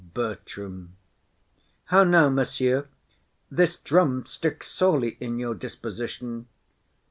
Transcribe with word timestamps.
BERTRAM. 0.15 0.95
How 1.85 2.03
now, 2.03 2.27
monsieur! 2.27 2.87
This 3.51 3.77
drum 3.77 4.25
sticks 4.25 4.65
sorely 4.71 5.15
in 5.19 5.37
your 5.37 5.53
disposition. 5.53 6.47